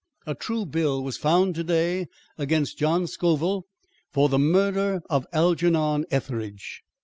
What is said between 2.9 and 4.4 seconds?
Scoville for the